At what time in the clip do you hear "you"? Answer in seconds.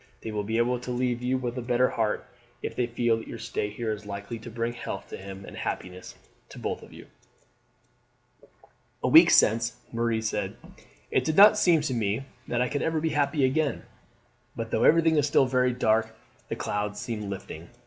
1.21-1.37, 6.91-7.05